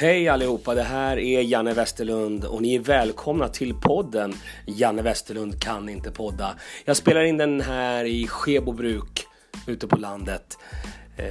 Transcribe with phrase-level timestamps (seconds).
[0.00, 4.34] Hej allihopa, det här är Janne Westerlund och ni är välkomna till podden
[4.66, 6.54] Janne Westerlund kan inte podda.
[6.84, 9.26] Jag spelar in den här i Skebobruk
[9.66, 10.58] ute på landet.
[11.16, 11.24] Eh,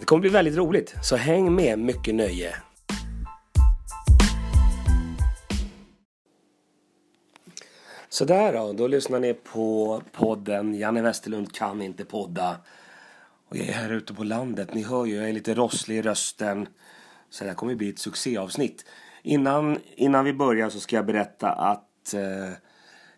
[0.00, 2.54] det kommer bli väldigt roligt, så häng med, mycket nöje.
[8.08, 12.56] Sådär då, då lyssnar ni på podden Janne Westerlund kan inte podda.
[13.48, 16.02] Och jag är här ute på landet, ni hör ju, jag är lite rosslig i
[16.02, 16.66] rösten.
[17.32, 18.84] Så det här kommer bli ett succéavsnitt.
[19.22, 22.48] Innan, innan vi börjar så ska jag berätta att eh,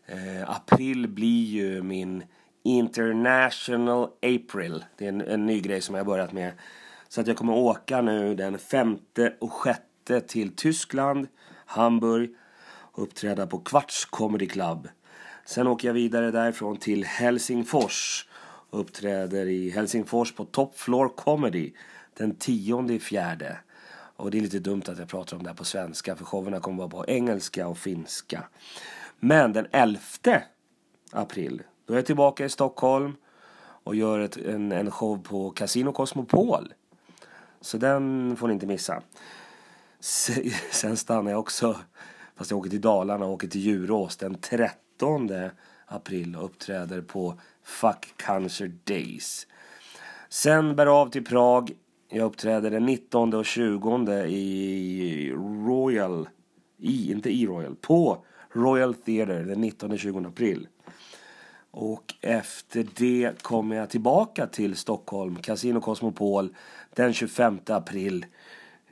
[0.06, 2.24] eh, april blir ju min
[2.62, 4.84] International April.
[4.96, 6.52] Det är en, en ny grej som jag har börjat med.
[7.08, 11.26] Så att jag kommer åka nu den femte och sjätte till Tyskland,
[11.66, 12.30] Hamburg
[12.66, 14.88] och uppträda på Kvarts Comedy Club.
[15.44, 18.28] Sen åker jag vidare därifrån till Helsingfors
[18.70, 21.72] och uppträder i Helsingfors på Top Floor Comedy
[22.16, 23.58] den tionde i fjärde.
[24.16, 26.60] Och det är lite dumt att jag pratar om det här på svenska för showerna
[26.60, 28.44] kommer vara på engelska och finska.
[29.20, 30.00] Men den 11
[31.12, 33.12] april, då är jag tillbaka i Stockholm
[33.56, 36.74] och gör ett, en, en show på Casino Cosmopol.
[37.60, 39.02] Så den får ni inte missa.
[40.70, 41.76] Sen stannar jag också,
[42.36, 45.30] fast jag åker till Dalarna och åker till Djurås den 13
[45.86, 49.46] april och uppträder på Fuck Cancer Days.
[50.28, 51.72] Sen bär av till Prag
[52.14, 55.30] jag uppträder den 19 och 20 i
[55.66, 56.28] Royal,
[56.78, 60.68] i, inte i Royal, på Royal Theatre den 19 och 20 april.
[61.70, 66.54] Och efter det kommer jag tillbaka till Stockholm, Casino Cosmopol,
[66.94, 68.26] den 25 april.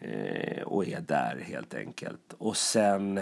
[0.01, 2.35] Eh, och är där helt enkelt.
[2.39, 3.21] Och sen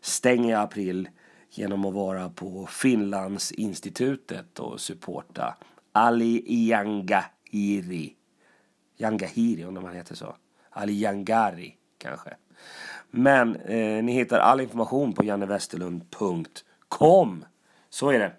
[0.00, 1.08] stänger jag april
[1.50, 5.56] genom att vara på Finlandsinstitutet och supporta
[5.92, 8.16] Ali Iangahiri
[9.02, 10.36] Jangahiri om man heter så.
[10.70, 12.34] Ali Jangari kanske.
[13.10, 17.44] Men eh, ni hittar all information på jannewesterlund.com.
[17.90, 18.32] Så är det.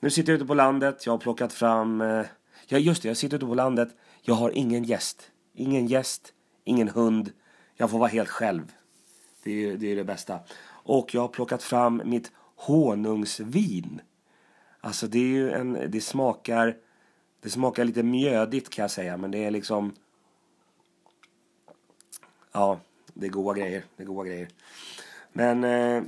[0.00, 1.06] Nu sitter jag ute på landet.
[1.06, 2.00] Jag har plockat fram...
[2.00, 2.26] Eh,
[2.66, 3.08] ja, just det.
[3.08, 3.88] Jag sitter ute på landet.
[4.22, 5.30] Jag har ingen gäst.
[5.54, 6.32] Ingen gäst,
[6.64, 7.32] ingen hund.
[7.76, 8.72] Jag får vara helt själv.
[9.42, 10.38] Det är, det är det bästa.
[10.64, 14.00] Och jag har plockat fram mitt honungsvin.
[14.80, 15.78] Alltså det är ju en...
[15.88, 16.76] Det smakar
[17.42, 19.94] det smakar lite mjödigt kan jag säga, men det är liksom...
[22.52, 22.80] Ja,
[23.14, 23.84] det är goda grejer.
[23.96, 24.48] Det är goda grejer.
[25.32, 26.02] Men eh,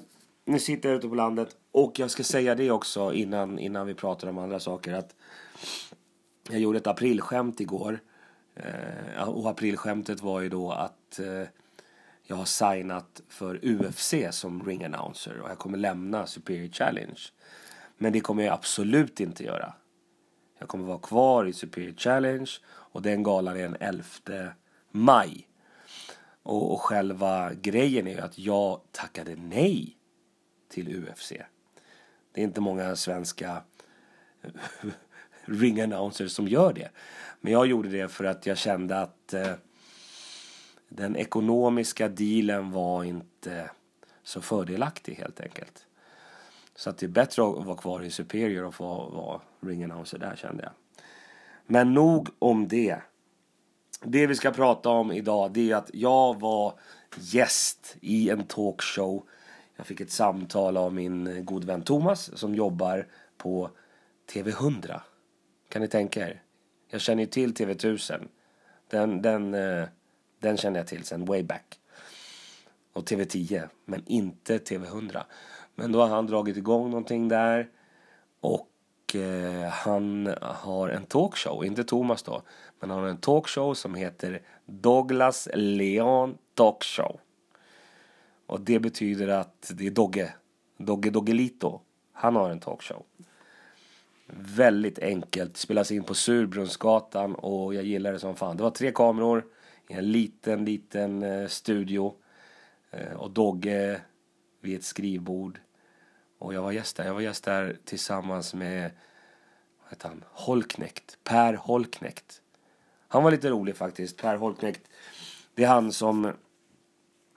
[0.44, 3.94] nu sitter jag ute på landet och jag ska säga det också innan, innan vi
[3.94, 5.14] pratar om andra saker att
[6.50, 8.00] jag gjorde ett aprilskämt igår.
[8.54, 11.48] Eh, och aprilskämtet var ju då att eh,
[12.22, 17.20] jag har signat för UFC som ring announcer och jag kommer lämna Superior Challenge.
[17.98, 19.74] Men det kommer jag absolut inte göra.
[20.58, 24.52] Jag kommer vara kvar i Superior Challenge och den galan är den 11
[24.90, 25.48] maj.
[26.42, 29.96] Och, och själva grejen är ju att jag tackade nej
[30.68, 31.32] till UFC.
[32.32, 33.62] Det är inte många svenska
[35.44, 36.90] ring announcers som gör det.
[37.40, 39.52] Men jag gjorde det för att jag kände att eh,
[40.88, 43.70] den ekonomiska dealen var inte
[44.22, 45.86] så fördelaktig helt enkelt.
[46.76, 50.18] Så att det är bättre att vara kvar i Superior och få vara ring announcer
[50.18, 50.72] där kände jag.
[51.66, 52.96] Men nog om det.
[54.02, 56.78] Det vi ska prata om idag det är att jag var
[57.16, 59.26] gäst i en talkshow.
[59.76, 63.06] Jag fick ett samtal av min god vän Thomas som jobbar
[63.36, 63.70] på
[64.32, 65.00] TV100.
[65.68, 66.42] Kan ni tänka er?
[66.90, 68.28] Jag känner ju till TV1000.
[68.90, 69.84] Den, den, eh,
[70.40, 71.80] den känner jag till sen way back.
[72.92, 75.22] Och TV10, men inte TV100.
[75.74, 77.68] Men då har han dragit igång någonting där.
[78.40, 78.70] Och
[79.14, 82.42] eh, han har en talkshow, inte Thomas då.
[82.80, 87.20] Men han har en talkshow som heter Douglas Leon Talkshow.
[88.46, 90.34] Och det betyder att det är Dogge.
[90.76, 91.80] Dogge Doggelito.
[92.12, 93.02] Han har en talkshow.
[94.26, 95.56] Väldigt enkelt.
[95.56, 98.56] Spelas in på Surbrunnsgatan och jag gillar det som fan.
[98.56, 99.44] Det var tre kameror
[99.88, 102.14] i en liten, liten eh, studio.
[102.90, 104.00] Eh, och Dogge
[104.64, 105.60] vid ett skrivbord.
[106.38, 107.04] Och jag var gäst där.
[107.04, 108.90] Jag var gäst där tillsammans med
[109.82, 110.24] vad heter han?
[110.30, 111.18] Holknekt.
[111.24, 112.42] Per Holknekt.
[113.08, 114.16] Han var lite rolig faktiskt.
[114.16, 114.88] Per Holknekt.
[115.54, 116.32] Det är han som...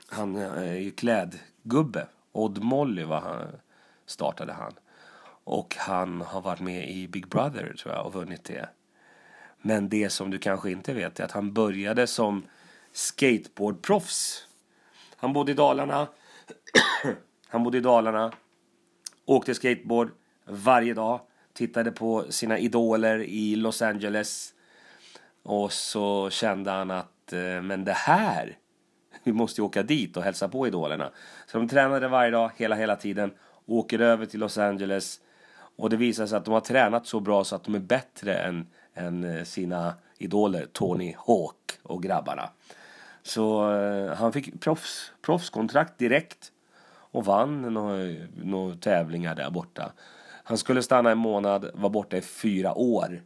[0.10, 2.08] Han eh, är ju klädgubbe.
[2.32, 3.48] Odd Molly var han,
[4.06, 4.74] startade han.
[5.44, 8.70] Och han har varit med i Big Brother tror jag och vunnit det.
[9.62, 12.44] Men det som du kanske inte vet är att han började som
[12.92, 14.48] skateboardproffs.
[15.16, 16.08] Han bodde i Dalarna
[17.48, 18.32] han bodde i Dalarna
[19.30, 20.12] Åkte skateboard
[20.46, 21.22] varje dag.
[21.54, 24.54] Tittade på sina idoler i Los Angeles.
[25.44, 28.58] Och så kände han att, eh, men det här,
[29.24, 31.12] vi måste ju åka dit och hälsa på idolerna.
[31.46, 33.32] Så de tränade varje dag, hela, hela tiden.
[33.66, 35.20] Åker över till Los Angeles.
[35.78, 38.38] Och det visar sig att de har tränat så bra så att de är bättre
[38.38, 42.50] än, än eh, sina idoler Tony Hawk och grabbarna.
[43.28, 46.52] Så eh, han fick proffs, proffskontrakt direkt
[47.12, 49.92] och vann några, några tävlingar där borta.
[50.44, 53.22] Han skulle stanna en månad, var borta i fyra år.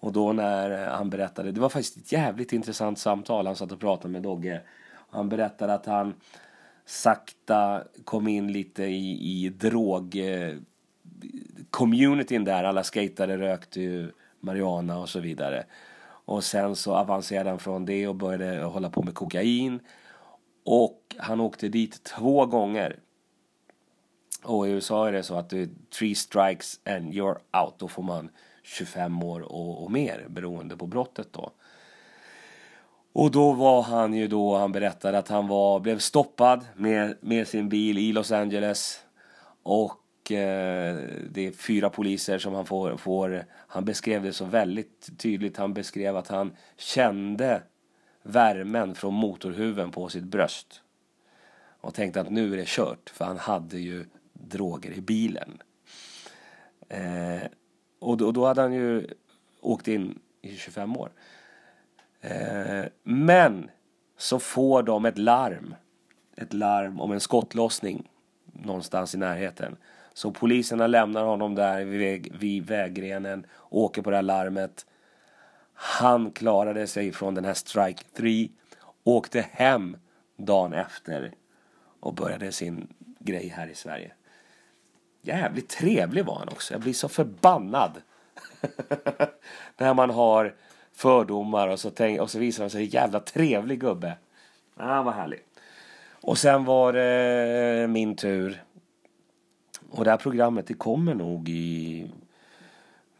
[0.00, 3.80] Och då när han berättade, det var faktiskt ett jävligt intressant samtal, han satt och
[3.80, 4.60] pratade med Dogge.
[5.10, 6.14] Han berättade att han
[6.84, 10.54] sakta kom in lite i, i drog eh,
[11.70, 14.10] communityn där, alla skatare rökte ju
[14.40, 15.64] marijuana och så vidare.
[16.26, 19.80] Och sen så avancerade han från det och började hålla på med kokain.
[20.64, 22.98] Och han åkte dit två gånger.
[24.42, 25.68] Och i USA är det så att det är
[25.98, 27.74] three strikes and you're out.
[27.78, 28.30] Då får man
[28.62, 31.50] 25 år och, och mer beroende på brottet då.
[33.12, 37.48] Och då var han ju då, han berättade att han var, blev stoppad med, med
[37.48, 39.00] sin bil i Los Angeles.
[39.62, 39.92] Och
[40.30, 40.96] eh,
[41.30, 45.56] det är fyra poliser som han får, får, han beskrev det så väldigt tydligt.
[45.56, 47.62] Han beskrev att han kände
[48.22, 50.82] värmen från motorhuven på sitt bröst.
[51.80, 55.62] Och tänkte att nu är det kört, för han hade ju droger i bilen.
[56.88, 57.42] Eh,
[57.98, 59.06] och, då, och då hade han ju
[59.60, 61.10] åkt in i 25 år.
[62.20, 63.70] Eh, men
[64.16, 65.74] så får de ett larm.
[66.36, 68.08] Ett larm om en skottlossning
[68.52, 69.76] någonstans i närheten.
[70.16, 74.86] Så poliserna lämnar honom där vid, väg, vid vägrenen, åker på det här larmet.
[75.74, 78.48] Han klarade sig från den här strike 3,
[79.04, 79.96] åkte hem
[80.36, 81.32] dagen efter
[82.00, 84.12] och började sin grej här i Sverige.
[85.22, 86.74] Jävligt trevlig var han också.
[86.74, 87.92] Jag blir så förbannad.
[89.76, 90.54] När man har
[90.92, 94.12] fördomar och så, tänk, och så visar han sig en jävla trevlig gubbe.
[94.76, 95.40] Ja, han var härlig.
[96.10, 98.62] Och sen var det min tur.
[99.90, 102.10] Och det här programmet det kommer nog i...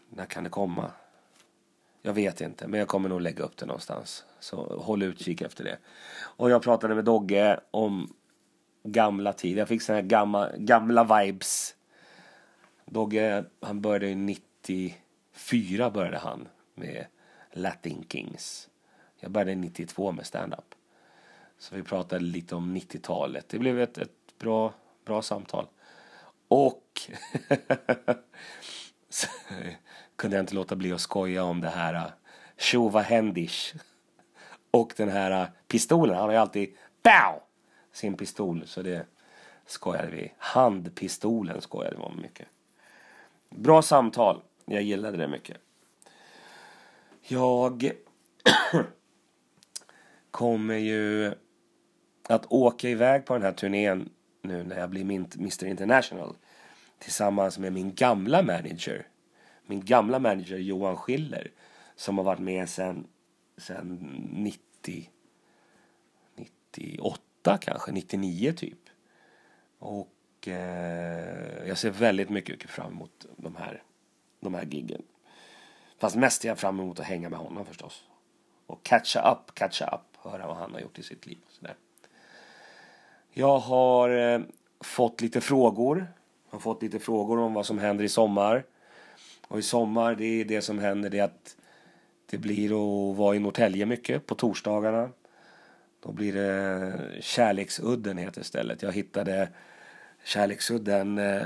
[0.09, 0.91] När kan det komma?
[2.03, 4.25] Jag vet inte, men jag kommer nog lägga upp det någonstans.
[4.41, 5.79] Så håll utkik efter det.
[6.19, 8.15] Och jag pratade med Dogge om
[8.83, 9.59] gamla tider.
[9.59, 11.75] Jag fick såna här gamla, gamla vibes.
[12.85, 17.07] Dogge, han började 94 började han med
[17.53, 18.69] Latin Kings.
[19.21, 20.75] Jag började 92 med stand-up.
[21.59, 23.49] Så vi pratade lite om 90-talet.
[23.49, 24.73] Det blev ett, ett bra,
[25.05, 25.67] bra samtal.
[26.49, 26.83] Och
[30.17, 32.05] kunde jag inte låta bli att skoja om det här äh,
[32.57, 33.75] Shova Hendish.
[34.71, 36.17] Och den här äh, pistolen.
[36.17, 37.41] Han har ju alltid BOW!
[37.93, 38.63] Sin pistol.
[38.67, 39.07] Så det
[39.67, 40.33] skojade vi.
[40.39, 42.49] Handpistolen skojade vi om mycket.
[43.51, 44.43] Bra samtal.
[44.65, 45.57] Jag gillade det mycket.
[47.21, 47.91] Jag
[50.31, 51.35] kommer ju
[52.29, 54.09] att åka iväg på den här turnén
[54.47, 56.37] nu när jag blir Mr International
[56.99, 59.09] tillsammans med min gamla manager.
[59.67, 61.51] Min gamla manager Johan Schiller
[61.97, 63.07] som har varit med sen,
[63.57, 63.99] sen
[64.33, 65.11] 90,
[66.35, 68.79] 98 kanske, 99 typ.
[69.79, 73.83] Och eh, jag ser väldigt mycket fram emot de här,
[74.41, 75.03] de här giggen.
[75.99, 78.05] Fast mest är jag fram emot att hänga med honom förstås.
[78.67, 81.39] Och catcha up, catcha up, höra vad han har gjort i sitt liv.
[81.49, 81.77] Sådär.
[83.39, 84.41] Jag har eh,
[84.81, 86.07] fått lite frågor.
[86.47, 88.65] Jag har fått lite frågor om vad som händer i sommar.
[89.49, 91.57] Och i sommar, det är det som händer, det är att
[92.31, 95.11] det blir att vara i Norrtälje mycket på torsdagarna.
[96.01, 96.77] Då blir det
[97.15, 98.83] eh, Kärleksudden heter stället.
[98.83, 99.49] Jag hittade
[100.25, 101.43] Kärleksudden eh,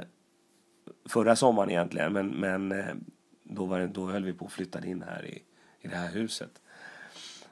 [1.09, 2.95] förra sommaren egentligen, men, men eh,
[3.43, 5.43] då, var det, då höll vi på att flytta in här i,
[5.81, 6.61] i det här huset.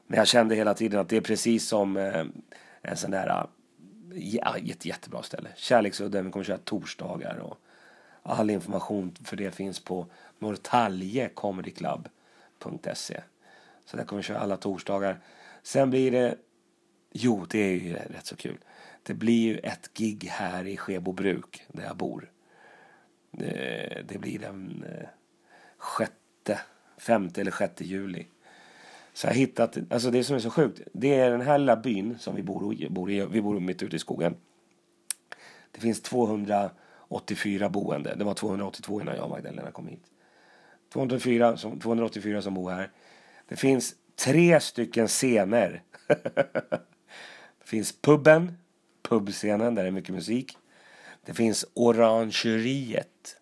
[0.07, 2.25] Men jag kände hela tiden att det är precis som eh,
[2.83, 3.47] en sån där
[4.19, 5.49] ja, jätte, jättebra ställe.
[5.57, 7.59] Kärleksudden, vi kommer köra torsdagar och
[8.23, 10.07] all information för det finns på
[10.39, 13.21] norrtaljecomedyclub.se.
[13.85, 15.21] Så där kommer vi köra alla torsdagar.
[15.63, 16.37] Sen blir det,
[17.13, 18.59] jo det är ju rätt så kul.
[19.03, 22.31] Det blir ju ett gig här i Skebobruk där jag bor.
[23.31, 25.09] Det, det blir den eh,
[25.77, 26.61] sjätte,
[26.97, 28.27] femte eller sjätte juli.
[29.19, 32.19] Så jag hittat, alltså det som är så sjukt, det är den här lilla byn
[32.19, 34.37] som vi bor i, bor i vi bor mitt ute i skogen.
[35.71, 40.03] Det finns 284 boende, det var 282 innan jag och Magdalena kom hit.
[40.93, 42.91] 284 som, 284 som bor här.
[43.49, 45.83] Det finns tre stycken scener.
[47.59, 48.59] det finns puben,
[49.03, 50.57] pubscenen där det är mycket musik.
[51.25, 53.37] Det finns orangeriet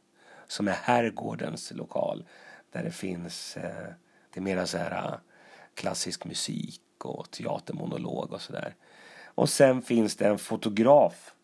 [0.47, 2.25] som är herrgårdens lokal.
[2.73, 3.87] Där det finns, eh,
[4.35, 5.21] det är mera så här
[5.76, 8.75] klassisk musik och teatermonolog och sådär.
[9.25, 11.35] Och sen finns det en fotograf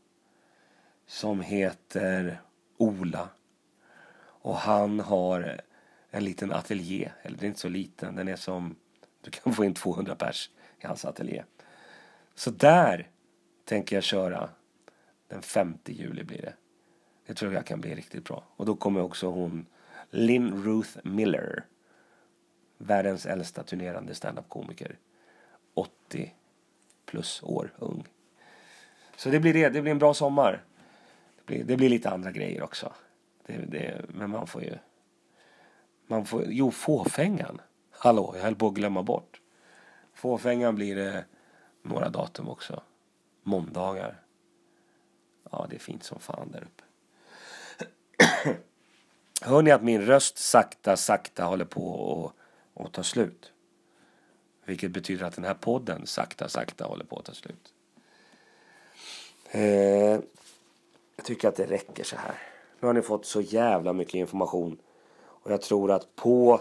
[1.07, 2.41] som heter
[2.77, 3.29] Ola.
[4.43, 5.61] Och han har
[6.11, 7.13] en liten ateljé.
[7.23, 8.17] Eller den är inte så liten.
[8.17, 8.77] Den är som...
[9.21, 11.45] Du kan få in 200 pers i hans ateljé.
[12.35, 13.11] Så där
[13.65, 14.51] tänker jag köra.
[15.29, 16.55] Den 5 juli blir det.
[17.27, 18.45] Det tror jag kan bli riktigt bra.
[18.57, 19.67] Och då kommer också hon
[20.11, 21.65] Lynn Ruth Miller.
[22.87, 24.97] Världens äldsta turnerande standup-komiker.
[25.75, 26.35] 80
[27.07, 28.05] plus år ung.
[29.17, 29.69] Så det blir det.
[29.69, 30.65] Det blir en bra sommar.
[31.37, 32.93] Det blir, det blir lite andra grejer också.
[33.47, 34.79] Det, det, men man får ju...
[36.07, 37.61] Man får, jo, fåfängan.
[37.91, 39.41] Hallå, jag höll på att glömma bort.
[40.15, 41.25] Fåfängan blir det
[41.83, 42.83] några datum också.
[43.43, 44.23] Måndagar.
[45.51, 46.85] Ja, det är fint som fan där uppe.
[49.43, 52.42] Hör ni att min röst sakta, sakta håller på att,
[52.83, 53.53] och ta slut?
[54.65, 57.73] Vilket betyder att den här podden sakta, sakta håller på att ta slut.
[59.51, 60.21] Eh,
[61.17, 62.35] jag tycker att det räcker så här.
[62.81, 64.79] Nu har ni fått så jävla mycket information.
[65.19, 66.61] Och jag tror att på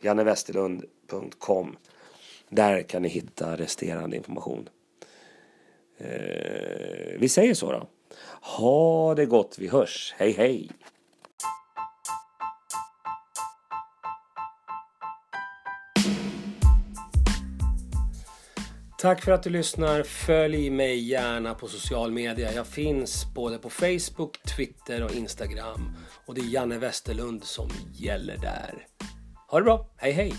[0.00, 1.76] jannevesterlund.com
[2.48, 4.68] där kan ni hitta resterande information.
[5.98, 7.86] Eh, vi säger så då.
[8.40, 10.14] Ha det gott, vi hörs.
[10.16, 10.70] Hej hej!
[19.00, 20.02] Tack för att du lyssnar.
[20.02, 22.52] Följ mig gärna på social media.
[22.52, 25.96] Jag finns både på Facebook, Twitter och Instagram.
[26.26, 28.86] Och det är Janne Westerlund som gäller där.
[29.50, 29.90] Ha det bra.
[29.96, 30.34] Hej hej!